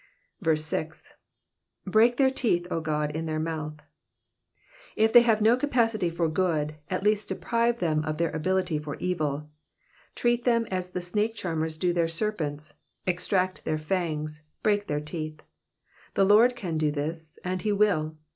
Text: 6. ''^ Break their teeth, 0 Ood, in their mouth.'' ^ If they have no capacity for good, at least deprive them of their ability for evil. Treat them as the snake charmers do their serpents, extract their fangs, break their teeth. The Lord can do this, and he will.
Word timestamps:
6. 0.43 1.13
''^ 1.87 1.91
Break 1.91 2.17
their 2.17 2.31
teeth, 2.31 2.63
0 2.69 2.81
Ood, 2.87 3.11
in 3.15 3.27
their 3.27 3.39
mouth.'' 3.39 3.75
^ 3.77 3.79
If 4.95 5.13
they 5.13 5.21
have 5.21 5.43
no 5.43 5.55
capacity 5.55 6.09
for 6.09 6.27
good, 6.27 6.73
at 6.89 7.03
least 7.03 7.29
deprive 7.29 7.77
them 7.77 8.03
of 8.03 8.17
their 8.17 8.31
ability 8.35 8.79
for 8.79 8.95
evil. 8.95 9.47
Treat 10.15 10.43
them 10.43 10.65
as 10.71 10.89
the 10.89 11.01
snake 11.01 11.35
charmers 11.35 11.77
do 11.77 11.93
their 11.93 12.07
serpents, 12.07 12.73
extract 13.05 13.63
their 13.63 13.77
fangs, 13.77 14.41
break 14.63 14.87
their 14.87 15.01
teeth. 15.01 15.41
The 16.15 16.25
Lord 16.25 16.55
can 16.55 16.79
do 16.79 16.89
this, 16.89 17.37
and 17.43 17.61
he 17.61 17.71
will. 17.71 18.17